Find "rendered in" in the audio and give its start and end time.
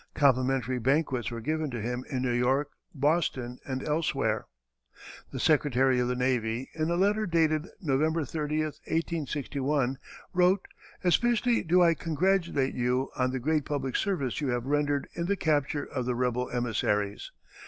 14.65-15.27